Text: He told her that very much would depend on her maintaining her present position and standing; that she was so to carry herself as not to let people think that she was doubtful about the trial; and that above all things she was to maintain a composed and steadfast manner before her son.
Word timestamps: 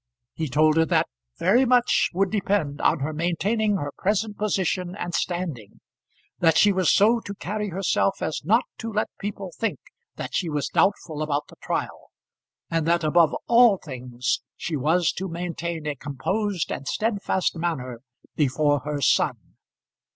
He 0.33 0.47
told 0.49 0.77
her 0.77 0.85
that 0.85 1.05
very 1.37 1.63
much 1.63 2.09
would 2.11 2.31
depend 2.31 2.81
on 2.81 3.01
her 3.01 3.13
maintaining 3.13 3.75
her 3.75 3.91
present 3.95 4.35
position 4.35 4.95
and 4.95 5.13
standing; 5.13 5.79
that 6.39 6.57
she 6.57 6.71
was 6.73 6.91
so 6.91 7.19
to 7.19 7.35
carry 7.35 7.69
herself 7.69 8.19
as 8.19 8.41
not 8.43 8.63
to 8.79 8.91
let 8.91 9.09
people 9.19 9.51
think 9.59 9.77
that 10.15 10.33
she 10.33 10.49
was 10.49 10.69
doubtful 10.69 11.21
about 11.21 11.49
the 11.49 11.55
trial; 11.61 12.09
and 12.67 12.87
that 12.87 13.03
above 13.03 13.35
all 13.45 13.77
things 13.77 14.39
she 14.57 14.75
was 14.75 15.11
to 15.11 15.27
maintain 15.27 15.85
a 15.85 15.95
composed 15.97 16.71
and 16.71 16.87
steadfast 16.87 17.55
manner 17.55 17.99
before 18.35 18.79
her 18.79 19.01
son. 19.01 19.35